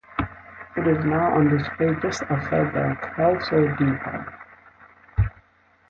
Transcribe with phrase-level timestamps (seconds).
[0.75, 4.33] It is now on display just outside the Kelso Depot.